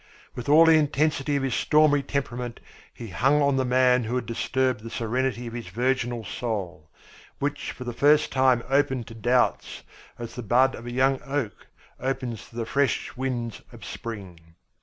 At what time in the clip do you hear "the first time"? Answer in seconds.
7.83-8.63